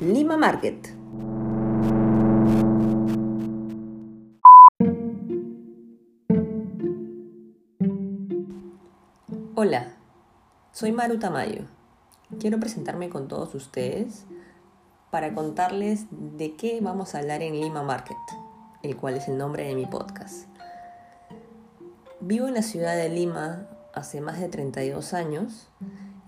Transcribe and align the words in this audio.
Lima 0.00 0.36
Market. 0.36 0.88
Hola, 9.54 9.94
soy 10.72 10.90
Maru 10.90 11.20
Tamayo. 11.20 11.66
Quiero 12.40 12.58
presentarme 12.58 13.08
con 13.10 13.28
todos 13.28 13.54
ustedes 13.54 14.26
para 15.12 15.34
contarles 15.34 16.06
de 16.10 16.56
qué 16.56 16.80
vamos 16.80 17.14
a 17.14 17.18
hablar 17.18 17.42
en 17.42 17.60
Lima 17.60 17.84
Market, 17.84 18.16
el 18.82 18.96
cual 18.96 19.18
es 19.18 19.28
el 19.28 19.38
nombre 19.38 19.68
de 19.68 19.76
mi 19.76 19.86
podcast. 19.86 20.48
Vivo 22.18 22.48
en 22.48 22.54
la 22.54 22.62
ciudad 22.62 22.96
de 22.96 23.08
Lima 23.08 23.68
hace 23.94 24.20
más 24.20 24.40
de 24.40 24.48
32 24.48 25.14
años. 25.14 25.68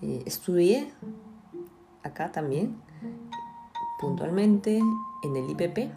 Eh, 0.03 0.23
estudié 0.27 0.93
acá 2.03 2.33
también, 2.33 2.77
puntualmente 4.01 4.79
en 5.23 5.37
el 5.37 5.51
IPP. 5.51 5.91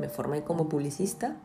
Me 0.00 0.08
formé 0.08 0.42
como 0.42 0.68
publicista 0.68 1.36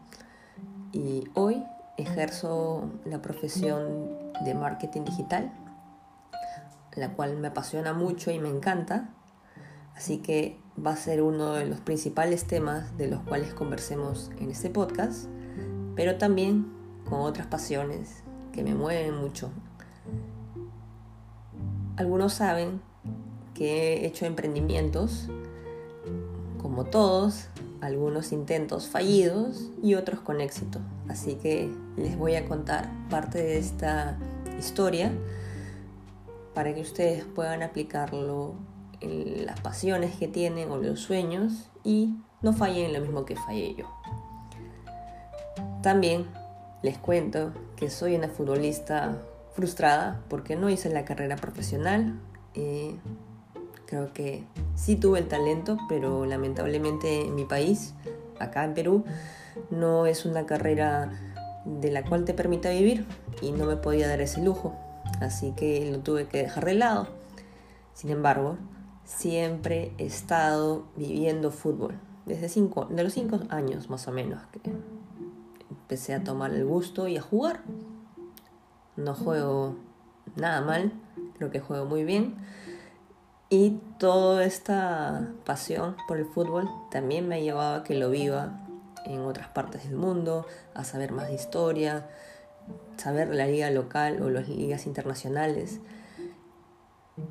y 0.91 1.25
hoy 1.33 1.63
ejerzo 1.97 2.89
la 3.05 3.21
profesión 3.21 4.31
de 4.45 4.53
marketing 4.53 5.03
digital, 5.03 5.51
la 6.95 7.13
cual 7.13 7.37
me 7.37 7.49
apasiona 7.49 7.93
mucho 7.93 8.31
y 8.31 8.39
me 8.39 8.49
encanta. 8.49 9.09
Así 9.95 10.19
que 10.19 10.59
va 10.83 10.91
a 10.91 10.95
ser 10.95 11.23
uno 11.23 11.53
de 11.53 11.65
los 11.65 11.79
principales 11.81 12.45
temas 12.45 12.95
de 12.97 13.07
los 13.07 13.21
cuales 13.23 13.53
conversemos 13.53 14.31
en 14.39 14.51
este 14.51 14.69
podcast, 14.69 15.27
pero 15.95 16.17
también 16.17 16.71
con 17.09 17.21
otras 17.21 17.47
pasiones 17.47 18.23
que 18.57 18.63
me 18.63 18.73
mueven 18.73 19.15
mucho. 19.15 19.51
Algunos 21.95 22.33
saben 22.33 22.81
que 23.53 23.97
he 24.01 24.07
hecho 24.07 24.25
emprendimientos, 24.25 25.29
como 26.59 26.85
todos, 26.85 27.49
algunos 27.81 28.31
intentos 28.31 28.87
fallidos 28.87 29.69
y 29.83 29.93
otros 29.93 30.21
con 30.21 30.41
éxito. 30.41 30.79
Así 31.07 31.35
que 31.35 31.71
les 31.97 32.17
voy 32.17 32.33
a 32.33 32.47
contar 32.47 32.89
parte 33.11 33.37
de 33.37 33.59
esta 33.59 34.17
historia 34.57 35.11
para 36.55 36.73
que 36.73 36.81
ustedes 36.81 37.25
puedan 37.25 37.61
aplicarlo 37.61 38.55
en 39.01 39.45
las 39.45 39.59
pasiones 39.59 40.15
que 40.15 40.27
tienen 40.27 40.71
o 40.71 40.77
los 40.77 40.99
sueños 40.99 41.69
y 41.83 42.15
no 42.41 42.53
fallen 42.53 42.87
en 42.87 42.93
lo 42.93 43.01
mismo 43.01 43.23
que 43.23 43.35
fallé 43.35 43.75
yo. 43.75 43.85
También 45.83 46.25
les 46.81 46.97
cuento 46.97 47.51
que 47.75 47.89
soy 47.89 48.15
una 48.15 48.29
futbolista 48.29 49.17
frustrada 49.53 50.21
porque 50.29 50.55
no 50.55 50.69
hice 50.69 50.89
la 50.89 51.05
carrera 51.05 51.35
profesional. 51.35 52.19
Eh, 52.53 52.95
creo 53.85 54.13
que 54.13 54.43
sí 54.75 54.95
tuve 54.95 55.19
el 55.19 55.27
talento, 55.27 55.77
pero 55.89 56.25
lamentablemente 56.25 57.21
en 57.21 57.35
mi 57.35 57.45
país, 57.45 57.93
acá 58.39 58.63
en 58.63 58.73
Perú, 58.73 59.03
no 59.71 60.05
es 60.05 60.25
una 60.25 60.45
carrera 60.45 61.11
de 61.65 61.91
la 61.91 62.03
cual 62.03 62.23
te 62.23 62.33
permita 62.33 62.69
vivir 62.69 63.05
y 63.41 63.51
no 63.51 63.65
me 63.65 63.75
podía 63.75 64.07
dar 64.07 64.21
ese 64.21 64.41
lujo. 64.41 64.75
Así 65.19 65.53
que 65.53 65.89
lo 65.91 65.99
tuve 65.99 66.27
que 66.27 66.43
dejar 66.43 66.65
de 66.65 66.75
lado. 66.75 67.07
Sin 67.93 68.11
embargo, 68.11 68.57
siempre 69.03 69.93
he 69.97 70.05
estado 70.05 70.85
viviendo 70.95 71.49
fútbol. 71.49 71.99
Desde 72.25 72.49
cinco, 72.49 72.85
de 72.85 73.03
los 73.03 73.13
cinco 73.13 73.39
años 73.49 73.89
más 73.89 74.07
o 74.07 74.11
menos 74.11 74.41
que 74.51 74.59
empecé 75.87 76.13
a 76.13 76.21
tomar 76.21 76.53
el 76.53 76.65
gusto 76.65 77.07
y 77.07 77.15
a 77.15 77.21
jugar. 77.21 77.61
No 78.97 79.15
juego 79.15 79.77
nada 80.35 80.59
mal, 80.59 80.91
creo 81.37 81.49
que 81.49 81.61
juego 81.61 81.85
muy 81.85 82.03
bien. 82.03 82.35
Y 83.49 83.79
toda 83.97 84.43
esta 84.43 85.29
pasión 85.45 85.95
por 86.05 86.17
el 86.17 86.25
fútbol 86.25 86.67
también 86.91 87.29
me 87.29 87.35
ha 87.35 87.39
llevado 87.39 87.75
a 87.75 87.83
que 87.85 87.93
lo 87.93 88.09
viva 88.09 88.67
en 89.05 89.21
otras 89.21 89.47
partes 89.47 89.85
del 89.85 89.95
mundo, 89.95 90.45
a 90.73 90.83
saber 90.83 91.13
más 91.13 91.29
de 91.29 91.35
historia, 91.35 92.09
saber 92.97 93.33
la 93.33 93.47
liga 93.47 93.71
local 93.71 94.21
o 94.21 94.29
las 94.29 94.49
ligas 94.49 94.87
internacionales. 94.87 95.79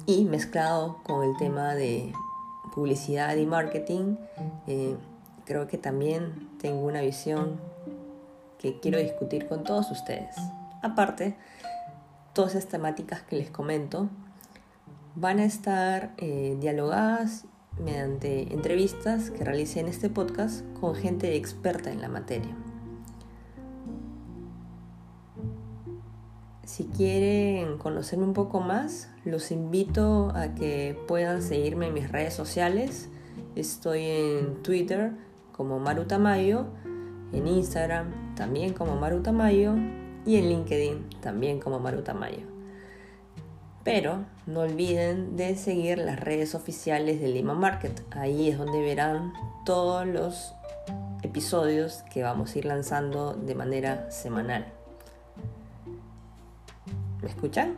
Y 0.07 0.25
mezclado 0.25 1.03
con 1.03 1.29
el 1.29 1.37
tema 1.37 1.75
de 1.75 2.11
publicidad 2.75 3.37
y 3.37 3.45
marketing, 3.45 4.17
eh, 4.67 4.97
creo 5.45 5.67
que 5.67 5.77
también 5.77 6.49
tengo 6.59 6.81
una 6.87 7.03
visión 7.03 7.61
que 8.59 8.81
quiero 8.81 8.99
discutir 8.99 9.49
con 9.49 9.65
todos 9.65 9.91
ustedes. 9.91 10.37
Aparte, 10.83 11.37
todas 12.33 12.55
esas 12.55 12.69
temáticas 12.69 13.23
que 13.23 13.37
les 13.37 13.51
comento 13.51 14.09
van 15.15 15.39
a 15.39 15.45
estar 15.45 16.13
eh, 16.19 16.57
dialogadas 16.61 17.47
mediante 17.79 18.53
entrevistas 18.53 19.31
que 19.31 19.45
realicé 19.45 19.81
en 19.81 19.89
este 19.89 20.11
podcast 20.11 20.65
con 20.81 20.95
gente 20.95 21.35
experta 21.37 21.91
en 21.91 22.01
la 22.01 22.09
materia. 22.09 22.55
Si 26.65 26.85
quieren 26.85 27.79
conocerme 27.79 28.25
un 28.25 28.35
poco 28.35 28.61
más, 28.61 29.09
los 29.25 29.51
invito 29.51 30.33
a 30.35 30.55
que 30.55 30.99
puedan 31.07 31.43
seguirme 31.43 31.87
en 31.87 31.95
mis 31.95 32.11
redes 32.11 32.35
sociales. 32.35 33.09
Estoy 33.55 34.05
en 34.05 34.63
Twitter 34.63 35.13
como 35.53 35.79
Marutamayo, 35.79 36.67
en 37.33 37.47
Instagram 37.47 38.26
también 38.37 38.73
como 38.73 38.95
Marutamayo 38.95 39.75
y 40.25 40.37
en 40.37 40.49
LinkedIn 40.49 41.11
también 41.21 41.59
como 41.59 41.81
Marutamayo. 41.81 42.43
Pero 43.83 44.25
no 44.47 44.61
olviden 44.61 45.37
de 45.37 45.57
seguir 45.57 45.99
las 45.99 46.21
redes 46.21 46.55
oficiales 46.55 47.21
de 47.21 47.29
Lima 47.29 47.55
Market. 47.55 48.03
Ahí 48.11 48.49
es 48.49 48.59
donde 48.59 48.81
verán 48.81 49.33
todos 49.65 50.07
los 50.07 50.53
episodios 51.23 52.05
que 52.13 52.23
vamos 52.23 52.55
a 52.55 52.59
ir 52.59 52.65
lanzando 52.65 53.35
de 53.35 53.55
manera 53.55 54.11
semanal. 54.11 54.67
¿Me 57.23 57.29
escuchan? 57.29 57.77